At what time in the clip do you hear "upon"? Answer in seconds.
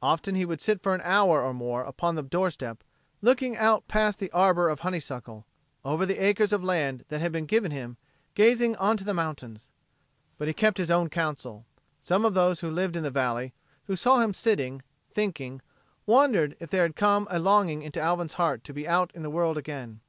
1.82-2.14